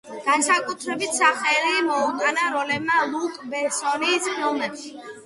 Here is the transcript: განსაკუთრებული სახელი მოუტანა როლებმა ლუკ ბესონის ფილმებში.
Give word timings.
განსაკუთრებული 0.27 1.09
სახელი 1.17 1.73
მოუტანა 1.89 2.45
როლებმა 2.55 2.97
ლუკ 3.13 3.37
ბესონის 3.53 4.31
ფილმებში. 4.39 4.95